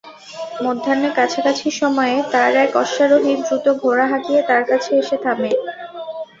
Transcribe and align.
মধ্যাহ্নে 0.63 1.09
কাছাকাছি 1.17 1.67
সময়ে 1.79 2.15
তার 2.31 2.53
এক 2.63 2.71
অশ্বারোহী 2.75 3.33
দ্রুত 3.39 3.65
ঘোড়া 3.81 4.05
হাকিয়ে 4.11 4.41
তার 4.49 4.63
কাছে 4.69 4.91
এসে 5.01 5.17
থামে। 5.23 5.51